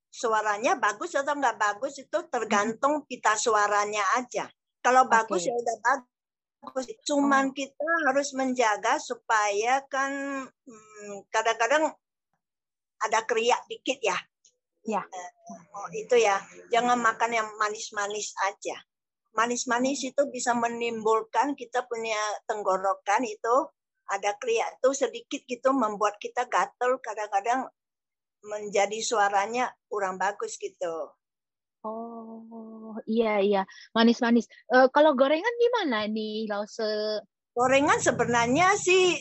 suaranya 0.07 0.79
bagus 0.79 1.11
atau 1.19 1.35
nggak 1.35 1.59
bagus 1.59 1.99
itu 1.99 2.17
tergantung 2.31 3.03
pita 3.03 3.35
suaranya 3.35 4.03
aja. 4.15 4.47
Kalau 4.79 5.11
bagus 5.11 5.43
okay. 5.43 5.51
ya 5.51 5.55
udah 5.59 5.77
bagus. 5.83 6.85
Cuman 7.03 7.51
oh. 7.51 7.53
kita 7.53 7.89
harus 8.07 8.31
menjaga 8.31 8.95
supaya 9.03 9.83
kan 9.91 10.11
hmm, 10.47 11.27
kadang-kadang 11.27 11.91
hmm, 11.91 12.04
ada 13.05 13.23
kriak 13.23 13.61
dikit 13.69 14.01
ya. 14.01 14.17
Ya. 14.85 15.01
Oh, 15.73 15.89
itu 15.93 16.17
ya. 16.17 16.37
Jangan 16.69 17.01
makan 17.01 17.31
yang 17.33 17.49
manis-manis 17.57 18.33
aja. 18.45 18.77
Manis-manis 19.33 20.05
itu 20.05 20.21
bisa 20.29 20.53
menimbulkan 20.53 21.57
kita 21.57 21.83
punya 21.89 22.17
tenggorokan 22.45 23.25
itu 23.25 23.55
ada 24.05 24.37
kriak 24.37 24.77
itu 24.77 24.89
sedikit 24.93 25.41
gitu 25.49 25.73
membuat 25.73 26.21
kita 26.21 26.45
gatel 26.45 27.01
kadang-kadang 27.01 27.65
menjadi 28.45 29.01
suaranya 29.01 29.73
kurang 29.89 30.21
bagus 30.21 30.55
gitu. 30.61 31.09
Oh 31.85 32.97
iya 33.05 33.41
iya 33.41 33.61
manis-manis. 33.93 34.45
Uh, 34.69 34.89
kalau 34.93 35.17
gorengan 35.17 35.51
gimana 35.57 36.05
nih 36.09 36.45
Lause? 36.49 37.21
Gorengan 37.57 37.97
sebenarnya 38.01 38.77
sih 38.77 39.17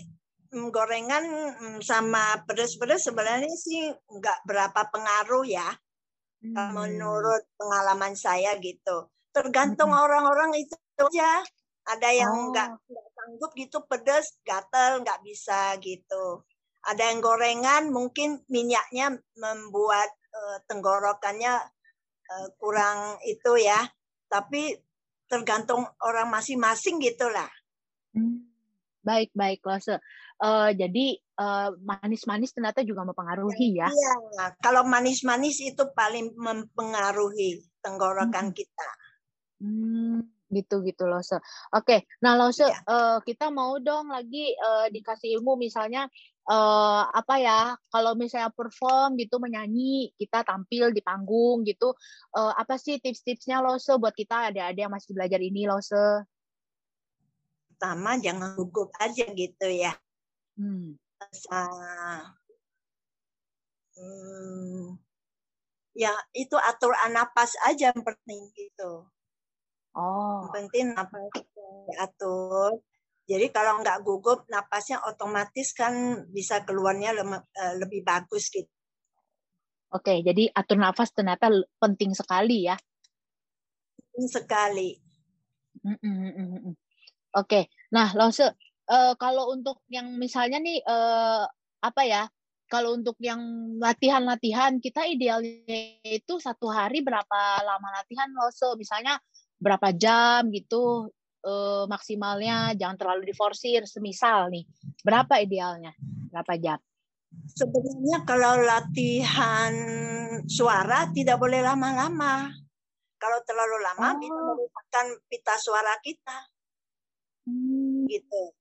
gorengan 0.71 1.25
mm, 1.59 1.79
sama 1.83 2.47
pedas-pedas 2.47 3.11
sebenarnya 3.11 3.55
sih 3.59 3.91
nggak 3.91 4.47
berapa 4.47 4.81
pengaruh 4.91 5.45
ya. 5.47 5.69
Hmm. 6.45 6.77
Menurut 6.77 7.43
pengalaman 7.57 8.15
saya 8.15 8.55
gitu. 8.61 9.09
Tergantung 9.35 9.91
hmm. 9.91 10.03
orang-orang 10.05 10.51
hmm. 10.55 10.63
itu 10.63 10.75
aja. 11.01 11.43
Ada 11.85 12.09
yang 12.17 12.49
nggak 12.49 12.69
oh 12.81 13.13
sanggup 13.13 13.53
gitu 13.57 13.85
pedes, 13.85 14.41
gatel, 14.45 15.05
nggak 15.05 15.21
bisa 15.25 15.77
gitu. 15.81 16.45
Ada 16.85 17.13
yang 17.13 17.21
gorengan 17.25 17.89
mungkin 17.89 18.45
minyaknya 18.49 19.17
membuat 19.37 20.09
uh, 20.33 20.59
tenggorokannya 20.69 21.61
uh, 22.29 22.49
kurang 22.61 23.17
itu 23.25 23.57
ya. 23.61 23.81
Tapi 24.29 24.77
tergantung 25.29 25.89
orang 26.05 26.29
masing-masing 26.29 27.01
gitulah. 27.01 27.49
Hmm. 28.13 28.45
Baik, 29.05 29.33
baik, 29.37 29.61
Lose. 29.65 30.01
Uh, 30.43 30.75
jadi 30.75 31.19
manis-manis 31.83 32.51
uh, 32.53 32.55
ternyata 32.59 32.81
juga 32.87 33.07
mempengaruhi 33.07 33.81
ya? 33.81 33.89
Iya, 33.91 34.15
kalau 34.63 34.87
manis-manis 34.87 35.63
itu 35.63 35.83
paling 35.95 36.35
mempengaruhi 36.35 37.63
tenggorokan 37.83 38.51
hmm. 38.51 38.57
kita. 38.57 38.89
Hmm 39.63 40.35
gitu 40.55 40.87
gitu 40.87 41.11
loh 41.11 41.19
se. 41.19 41.35
Oke, 41.75 42.07
nah 42.23 42.39
loh 42.39 42.55
se, 42.55 42.63
ya. 42.63 42.79
uh, 42.87 43.19
kita 43.27 43.51
mau 43.51 43.83
dong 43.83 44.15
lagi 44.15 44.55
uh, 44.55 44.87
dikasih 44.87 45.35
ilmu 45.41 45.59
misalnya 45.59 46.07
uh, 46.47 47.03
apa 47.11 47.35
ya 47.43 47.61
kalau 47.91 48.15
misalnya 48.15 48.55
perform 48.55 49.19
gitu 49.19 49.43
menyanyi 49.43 50.15
kita 50.15 50.47
tampil 50.47 50.95
di 50.95 51.03
panggung 51.03 51.67
gitu 51.67 51.93
uh, 52.39 52.53
apa 52.55 52.79
sih 52.79 53.03
tips-tipsnya 53.03 53.59
loh 53.65 53.83
se 53.83 53.99
buat 53.99 54.15
kita 54.15 54.55
ada-ada 54.55 54.79
yang 54.79 54.95
masih 54.95 55.11
belajar 55.17 55.43
ini 55.43 55.67
loh 55.67 55.83
se. 55.83 56.23
Pertama 57.75 58.17
jangan 58.23 58.55
gugup 58.55 58.95
aja 59.03 59.27
gitu 59.35 59.69
ya. 59.69 59.93
Hmm. 60.55 60.95
hmm, 63.95 64.99
ya 65.99 66.15
itu 66.35 66.55
atur 66.59 66.95
napas 67.11 67.59
aja 67.67 67.91
yang 67.91 68.03
penting 68.07 68.51
gitu. 68.55 69.07
Oh. 69.95 70.51
penting 70.51 70.95
napas 70.95 71.31
diatur. 71.91 72.83
Jadi 73.25 73.47
kalau 73.57 73.81
nggak 73.81 74.05
gugup, 74.05 74.45
napasnya 74.53 75.01
otomatis 75.09 75.73
kan 75.73 76.27
bisa 76.29 76.61
keluarnya 76.69 77.17
eh, 77.17 77.75
lebih 77.81 78.05
bagus 78.05 78.53
gitu. 78.53 78.69
Oke, 79.95 80.21
jadi 80.27 80.51
atur 80.51 80.77
nafas 80.77 81.15
ternyata 81.15 81.49
penting 81.79 82.13
sekali 82.13 82.67
ya. 82.67 82.77
Penting 83.97 84.27
sekali. 84.29 84.91
Mm 85.87 85.97
-mm. 86.03 86.75
Oke, 87.39 87.71
nah 87.95 88.11
Lose, 88.13 88.47
uh, 88.89 89.15
kalau 89.17 89.53
untuk 89.53 89.81
yang 89.89 90.17
misalnya 90.17 90.59
nih 90.61 90.81
uh, 90.85 91.45
apa 91.85 92.03
ya, 92.05 92.23
kalau 92.69 92.97
untuk 92.97 93.17
yang 93.21 93.41
latihan-latihan 93.79 94.81
kita 94.81 95.05
idealnya 95.05 96.01
itu 96.05 96.41
satu 96.41 96.73
hari 96.73 97.05
berapa 97.05 97.41
lama 97.61 97.89
latihan 98.01 98.29
Lose? 98.33 98.77
Misalnya 98.81 99.21
berapa 99.61 99.97
jam 99.97 100.53
gitu 100.53 101.09
uh, 101.45 101.85
maksimalnya 101.87 102.73
jangan 102.75 102.97
terlalu 102.99 103.31
diforsir 103.31 103.85
semisal 103.89 104.51
nih 104.51 104.65
berapa 105.05 105.41
idealnya 105.41 105.93
berapa 106.33 106.55
jam 106.59 106.79
sebenarnya 107.55 108.25
kalau 108.27 108.61
latihan 108.61 109.75
suara 110.49 111.09
tidak 111.13 111.39
boleh 111.39 111.61
lama-lama 111.65 112.51
kalau 113.21 113.39
terlalu 113.47 113.77
lama 113.81 114.09
oh. 114.13 114.19
bisa 114.21 114.41
merupakan 114.53 115.07
pita 115.33 115.55
suara 115.61 115.95
kita 116.05 116.39
hmm. 117.49 118.09
gitu 118.11 118.53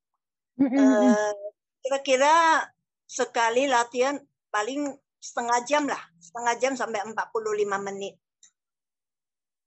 uh, 0.60 1.34
kira-kira 1.82 2.68
sekali 3.08 3.66
latihan 3.66 4.20
paling 4.54 4.94
setengah 5.18 5.60
jam 5.66 5.84
lah 5.88 6.02
setengah 6.20 6.54
jam 6.60 6.74
sampai 6.76 7.02
45 7.06 7.88
menit 7.88 8.16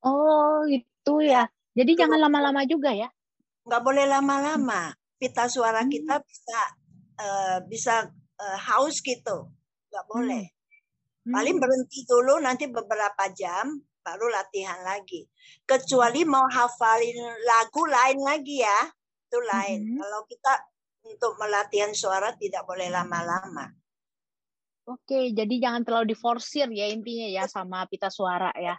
oh 0.05 0.63
itu 0.69 1.15
ya 1.25 1.49
jadi 1.77 1.93
Tuh. 1.93 1.99
jangan 2.01 2.19
lama-lama 2.25 2.65
juga 2.65 2.91
ya? 2.97 3.13
Nggak 3.69 3.83
boleh 3.85 4.05
lama-lama. 4.09 4.97
Pita 5.21 5.45
suara 5.53 5.85
hmm. 5.85 5.93
kita 5.93 6.15
bisa 6.25 6.61
uh, 7.21 7.59
bisa 7.69 7.95
uh, 8.41 8.59
haus 8.73 9.05
gitu. 9.05 9.53
Nggak 9.93 10.07
boleh. 10.09 10.45
Hmm. 11.29 11.33
Paling 11.37 11.57
berhenti 11.61 12.09
dulu 12.09 12.41
nanti 12.41 12.65
beberapa 12.73 13.29
jam 13.37 13.77
baru 14.01 14.33
latihan 14.33 14.81
lagi. 14.81 15.29
Kecuali 15.69 16.25
mau 16.25 16.49
hafalin 16.49 17.19
lagu 17.45 17.83
lain 17.85 18.19
lagi 18.25 18.65
ya, 18.65 18.81
itu 19.29 19.39
lain. 19.45 19.81
Hmm. 19.85 19.97
Kalau 20.01 20.21
kita 20.33 20.53
untuk 21.07 21.39
melatihan 21.39 21.95
suara 21.95 22.35
tidak 22.35 22.67
boleh 22.67 22.91
lama-lama. 22.91 23.71
Oke, 24.87 25.35
jadi 25.35 25.55
jangan 25.59 25.83
terlalu 25.83 26.15
diforsir 26.15 26.71
ya 26.71 26.87
intinya 26.87 27.27
ya 27.27 27.45
sama 27.51 27.87
pita 27.91 28.07
suara 28.07 28.55
ya. 28.55 28.79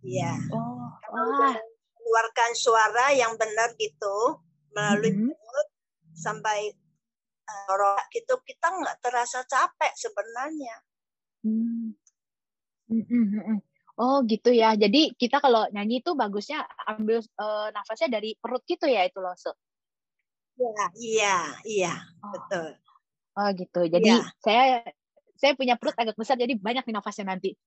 Iya. 0.00 0.32
Oh, 0.52 0.88
wah 1.12 1.56
mengeluarkan 2.04 2.52
suara 2.52 3.16
yang 3.16 3.34
benar 3.40 3.72
gitu 3.80 4.38
melalui 4.76 5.10
mm 5.10 5.18
-hmm. 5.24 5.32
mulut 5.32 5.68
sampai 6.14 6.70
uh, 7.48 8.00
gitu 8.12 8.38
kita 8.44 8.66
nggak 8.70 9.00
terasa 9.00 9.42
capek 9.48 9.92
sebenarnya. 9.96 10.76
Mm 11.44 11.96
-hmm. 12.88 13.58
Oh 13.98 14.22
gitu 14.26 14.50
ya. 14.50 14.74
Jadi 14.76 15.16
kita 15.16 15.38
kalau 15.38 15.66
nyanyi 15.70 16.02
itu 16.02 16.12
bagusnya 16.12 16.66
ambil 16.86 17.24
uh, 17.40 17.68
nafasnya 17.72 18.20
dari 18.20 18.34
perut 18.38 18.62
gitu 18.66 18.84
ya 18.86 19.06
itu 19.06 19.18
loh. 19.18 19.34
Ya, 19.34 19.52
iya, 20.98 21.38
iya, 21.66 21.94
oh. 22.22 22.30
betul. 22.32 22.68
Oh 23.34 23.48
gitu. 23.54 23.80
Jadi 23.90 24.10
ya. 24.10 24.22
saya 24.38 24.86
saya 25.34 25.52
punya 25.58 25.74
perut 25.74 25.98
agak 25.98 26.14
besar 26.14 26.38
jadi 26.38 26.54
banyak 26.54 26.86
nafasnya 26.88 27.34
nanti. 27.34 27.58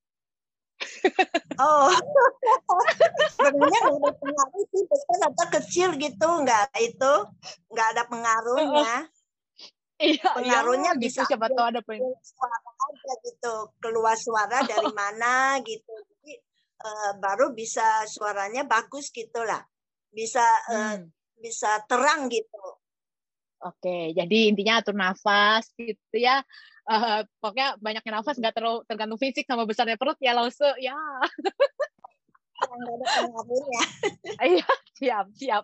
Oh, 1.57 1.89
sebenarnya 3.33 3.79
nggak 3.81 3.97
ada 3.97 4.11
pengaruh 4.13 4.63
sih, 4.69 4.83
besar 4.85 5.19
atau 5.33 5.45
kecil 5.57 5.89
gitu, 5.97 6.29
nggak 6.45 6.69
itu, 6.77 7.13
nggak 7.73 7.87
ada 7.97 8.03
pengaruhnya. 8.05 9.09
Iya, 9.97 10.21
iya 10.21 10.29
pengaruhnya 10.37 10.91
iya, 10.93 11.01
bisa 11.01 11.25
gitu, 11.25 11.33
siapa 11.33 11.49
tahu 11.49 11.65
ada 11.73 11.81
pengaruh. 11.81 12.13
suara 12.21 12.57
aja 12.61 13.13
gitu, 13.25 13.53
keluar 13.81 14.13
suara 14.13 14.57
dari 14.69 14.93
mana 15.01 15.57
gitu. 15.65 15.89
Jadi 15.89 16.33
uh, 16.85 17.11
baru 17.17 17.57
bisa 17.57 18.05
suaranya 18.05 18.61
bagus 18.69 19.09
gitulah, 19.09 19.65
bisa 20.13 20.45
uh, 20.69 21.01
bisa 21.41 21.81
terang 21.89 22.29
gitu. 22.29 22.76
Oke, 23.57 24.13
jadi 24.13 24.53
intinya 24.53 24.79
atur 24.79 24.93
nafas 24.93 25.65
gitu 25.73 26.13
ya 26.13 26.45
uh, 26.87 27.21
pokoknya 27.43 27.75
banyaknya 27.83 28.11
nafas 28.19 28.39
nggak 28.39 28.55
terlalu 28.55 28.79
tergantung 28.87 29.19
fisik 29.19 29.45
sama 29.45 29.67
besarnya 29.67 29.99
perut 29.99 30.17
ya 30.23 30.33
lause 30.33 30.63
ya 30.79 30.95
iya 34.57 34.67
siap 34.97 35.25
siap 35.35 35.63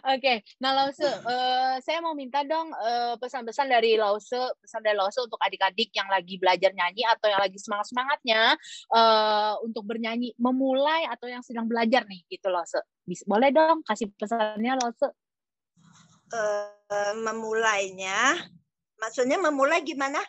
Oke, 0.00 0.18
okay. 0.18 0.36
nah 0.56 0.72
Lause, 0.72 1.04
uh, 1.04 1.76
saya 1.84 2.00
mau 2.00 2.16
minta 2.16 2.40
dong 2.42 2.72
uh, 2.72 3.14
pesan-pesan 3.20 3.68
dari 3.68 3.92
Lause, 3.94 4.56
pesan 4.56 4.80
dari 4.80 4.96
Lause 4.96 5.20
untuk 5.20 5.36
adik-adik 5.36 5.92
yang 5.92 6.08
lagi 6.08 6.40
belajar 6.40 6.72
nyanyi 6.72 7.04
atau 7.04 7.28
yang 7.28 7.38
lagi 7.38 7.60
semangat-semangatnya 7.60 8.56
uh, 8.90 9.60
untuk 9.60 9.84
bernyanyi, 9.84 10.32
memulai 10.40 11.04
atau 11.12 11.28
yang 11.28 11.44
sedang 11.44 11.68
belajar 11.68 12.08
nih, 12.08 12.24
gitu 12.32 12.48
Lause. 12.48 12.80
Bisa, 13.04 13.22
boleh 13.28 13.52
dong 13.52 13.84
kasih 13.84 14.08
pesannya 14.16 14.80
Lause? 14.80 15.12
Uh, 16.30 17.14
memulainya 17.26 18.38
Maksudnya 19.00 19.40
memulai 19.40 19.80
gimana? 19.80 20.20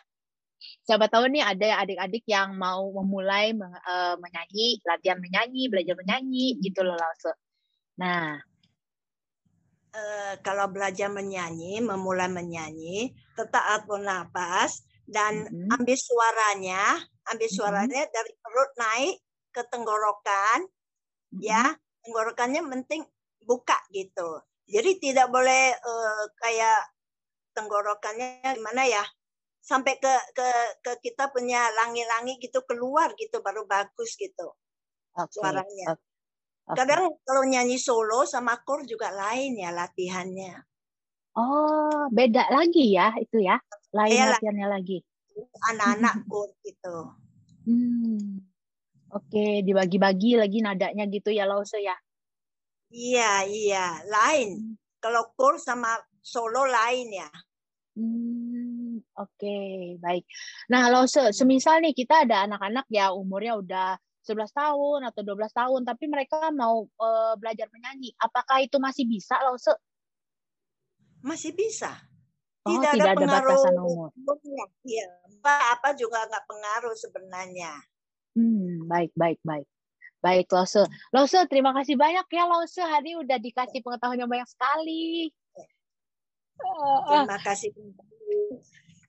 Siapa 0.88 1.06
tahu 1.12 1.28
nih 1.28 1.44
ada 1.44 1.84
adik-adik 1.84 2.24
yang 2.24 2.56
mau 2.56 2.88
memulai 2.88 3.52
uh, 3.52 4.16
menyanyi, 4.16 4.80
latihan 4.88 5.20
menyanyi, 5.20 5.68
belajar 5.68 5.94
menyanyi 6.00 6.56
gitu 6.64 6.80
loh 6.80 6.96
langsung. 6.96 7.36
Nah, 8.00 8.40
uh, 9.92 10.34
kalau 10.40 10.72
belajar 10.72 11.12
menyanyi, 11.12 11.84
memulai 11.84 12.32
menyanyi, 12.32 13.12
tetap 13.36 13.60
atur 13.68 14.00
nafas 14.00 14.80
dan 15.04 15.44
mm 15.44 15.50
-hmm. 15.50 15.74
ambil 15.76 15.98
suaranya, 15.98 16.82
ambil 17.28 17.48
suaranya 17.52 18.00
mm 18.00 18.08
-hmm. 18.08 18.16
dari 18.16 18.32
perut 18.40 18.72
naik 18.80 19.14
ke 19.52 19.62
tenggorokan, 19.68 20.58
mm 20.64 21.36
-hmm. 21.36 21.40
ya, 21.42 21.64
tenggorokannya 22.06 22.62
penting 22.64 23.02
buka 23.44 23.76
gitu. 23.92 24.40
Jadi 24.72 24.90
tidak 24.96 25.28
boleh 25.28 25.76
uh, 25.76 26.24
kayak 26.40 26.80
tenggorokannya 27.52 28.56
gimana 28.56 28.88
ya 28.88 29.04
sampai 29.62 29.94
ke 30.00 30.10
ke 30.34 30.48
ke 30.82 30.92
kita 31.06 31.30
punya 31.30 31.70
langit-langit 31.78 32.42
gitu 32.42 32.64
keluar 32.66 33.14
gitu 33.14 33.38
baru 33.44 33.62
bagus 33.68 34.18
gitu 34.18 34.56
okay. 35.14 35.38
suaranya. 35.38 35.94
Okay. 35.94 36.78
Kadang 36.78 37.14
kalau 37.22 37.42
nyanyi 37.46 37.78
solo 37.78 38.24
sama 38.24 38.58
kor 38.64 38.82
juga 38.88 39.14
lain 39.14 39.58
ya 39.58 39.70
latihannya. 39.70 40.62
Oh, 41.32 42.06
beda 42.12 42.52
lagi 42.52 42.92
ya 42.92 43.14
itu 43.18 43.40
ya. 43.40 43.56
Lain 43.92 44.18
ya, 44.18 44.34
latihannya 44.34 44.68
lagi. 44.68 44.98
Anak-anak 45.72 46.14
kor 46.30 46.50
gitu. 46.66 46.96
Hmm. 47.66 48.42
Oke, 49.12 49.28
okay, 49.28 49.52
dibagi-bagi 49.60 50.40
lagi 50.40 50.64
nadanya 50.64 51.04
gitu 51.04 51.28
ya 51.28 51.44
Lause 51.44 51.76
ya. 51.78 51.92
Iya, 52.92 53.48
iya, 53.48 53.86
lain. 54.04 54.48
Hmm. 54.60 54.74
Kalau 55.00 55.32
kor 55.34 55.56
sama 55.56 55.96
solo 56.20 56.68
lain 56.68 57.08
ya. 57.10 57.30
Hmm, 57.96 59.00
oke, 59.16 59.32
okay, 59.36 59.96
baik. 60.00 60.24
Nah, 60.68 60.88
kalau 60.88 61.04
se 61.08 61.32
semisal 61.32 61.80
nih 61.80 61.92
kita 61.96 62.24
ada 62.28 62.44
anak-anak 62.48 62.86
ya 62.88 63.12
umurnya 63.12 63.58
udah 63.58 63.90
11 64.22 64.54
tahun 64.54 65.00
atau 65.10 65.20
12 65.26 65.50
tahun 65.50 65.80
tapi 65.82 66.06
mereka 66.06 66.54
mau 66.54 66.86
uh, 66.86 67.34
belajar 67.36 67.66
menyanyi, 67.74 68.14
apakah 68.22 68.62
itu 68.62 68.78
masih 68.78 69.04
bisa 69.04 69.34
loh 69.42 69.58
se? 69.58 69.74
Masih 71.26 71.52
bisa. 71.52 71.90
Oh, 72.62 72.78
tidak, 72.78 72.94
tidak 72.94 73.10
ada, 73.10 73.12
ada 73.12 73.18
pengaruh 73.18 73.50
batasan 73.50 73.74
umur. 73.82 74.08
Iya, 74.86 75.04
apa 75.42 75.88
juga 75.98 76.18
nggak 76.30 76.46
pengaruh 76.46 76.94
sebenarnya. 76.94 77.72
Hmm, 78.38 78.86
baik, 78.86 79.10
baik, 79.18 79.42
baik. 79.42 79.66
Baik, 80.22 80.46
Lose. 80.54 80.86
Lose, 81.10 81.40
terima 81.50 81.74
kasih 81.74 81.98
banyak 81.98 82.26
ya 82.30 82.44
Lose. 82.46 82.78
Hari 82.78 83.18
udah 83.18 83.38
dikasih 83.42 83.82
pengetahuan 83.82 84.22
yang 84.22 84.30
banyak 84.30 84.46
sekali. 84.46 85.34
Terima 86.62 87.38
kasih. 87.42 87.70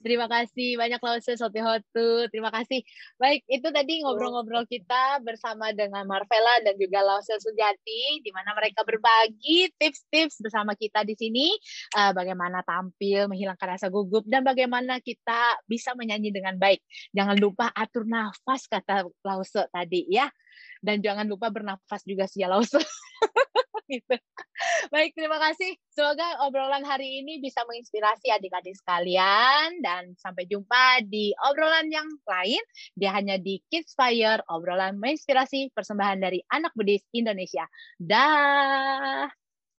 Terima 0.04 0.28
kasih 0.28 0.76
banyak 0.76 1.00
Lause 1.00 1.40
Soti 1.40 1.64
Hotu. 1.64 2.28
Terima 2.28 2.52
kasih. 2.52 2.84
Baik, 3.16 3.48
itu 3.48 3.64
tadi 3.72 4.04
ngobrol-ngobrol 4.04 4.68
kita 4.68 5.24
bersama 5.24 5.72
dengan 5.72 6.04
Marvela 6.04 6.60
dan 6.60 6.76
juga 6.76 7.00
Lause 7.08 7.40
Sujati 7.40 8.20
di 8.20 8.30
mana 8.36 8.52
mereka 8.52 8.84
berbagi 8.84 9.72
tips-tips 9.80 10.44
bersama 10.44 10.76
kita 10.76 11.08
di 11.08 11.16
sini 11.16 11.56
uh, 11.96 12.12
bagaimana 12.12 12.60
tampil, 12.68 13.32
menghilangkan 13.32 13.80
rasa 13.80 13.88
gugup 13.88 14.28
dan 14.28 14.44
bagaimana 14.44 15.00
kita 15.00 15.56
bisa 15.72 15.96
menyanyi 15.96 16.36
dengan 16.36 16.60
baik. 16.60 16.84
Jangan 17.16 17.40
lupa 17.40 17.72
atur 17.72 18.04
nafas 18.04 18.68
kata 18.68 19.08
Lause 19.24 19.72
tadi 19.72 20.12
ya. 20.12 20.28
Dan 20.84 21.00
jangan 21.00 21.28
lupa 21.28 21.48
bernafas 21.54 22.02
juga 22.04 22.28
sih 22.28 22.44
ya 22.44 22.52
Lause. 22.52 22.80
gitu. 23.92 24.16
Baik, 24.90 25.12
terima 25.16 25.38
kasih. 25.38 25.76
Semoga 25.92 26.48
obrolan 26.48 26.86
hari 26.88 27.22
ini 27.22 27.44
bisa 27.44 27.62
menginspirasi 27.68 28.32
adik-adik 28.32 28.74
sekalian 28.80 29.84
dan 29.84 30.16
sampai 30.18 30.48
jumpa 30.48 31.04
di 31.06 31.36
obrolan 31.52 31.92
yang 31.92 32.08
lain. 32.26 32.64
Dia 32.96 33.12
hanya 33.14 33.36
di 33.38 33.60
Kids 33.68 33.94
Fire, 33.94 34.42
obrolan 34.48 34.98
menginspirasi 34.98 35.76
persembahan 35.76 36.20
dari 36.24 36.40
anak 36.50 36.72
Buddhis 36.74 37.04
Indonesia. 37.12 37.68
Dah. 38.00 39.43